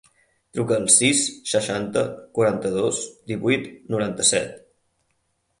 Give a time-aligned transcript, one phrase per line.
[0.57, 1.19] Truca al sis,
[1.51, 2.03] seixanta,
[2.39, 4.61] quaranta-dos, divuit, noranta-set.